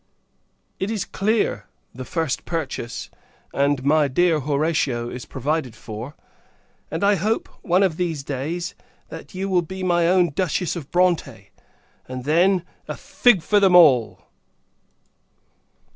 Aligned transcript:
It 0.79 0.89
is 0.89 1.05
clear 1.05 1.67
the 1.93 2.05
first 2.05 2.43
purchase 2.43 3.11
and 3.53 3.83
my 3.85 4.07
dear 4.07 4.39
Horatia 4.39 5.09
is 5.09 5.25
provided 5.25 5.75
for: 5.75 6.15
and, 6.89 7.03
I 7.03 7.13
hope, 7.13 7.47
one 7.61 7.83
of 7.83 7.97
these 7.97 8.23
days, 8.23 8.73
that 9.09 9.35
you 9.35 9.47
will 9.47 9.61
be 9.61 9.83
my 9.83 10.07
own 10.07 10.31
Duchess 10.31 10.75
of 10.75 10.89
Bronte; 10.89 11.51
and, 12.07 12.23
then, 12.23 12.65
a 12.87 12.97
fig 12.97 13.43
for 13.43 13.59
them 13.59 13.75
all! 13.75 14.23